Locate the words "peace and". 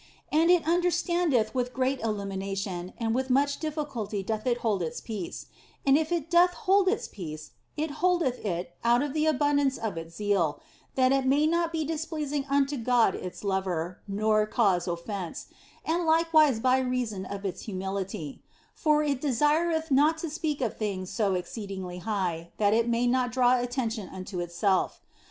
4.99-5.95